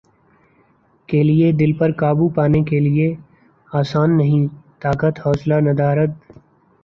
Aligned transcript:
کے 1.09 1.21
لیے 1.23 1.51
دل 1.51 1.71
پر 1.79 1.91
قابو 1.99 2.29
پانے 2.35 2.61
کیلئے 2.69 3.07
آسان 3.71 4.17
نہیں 4.17 4.47
طاقت 4.81 5.19
حوصلہ 5.25 5.59
ندارد 5.67 6.11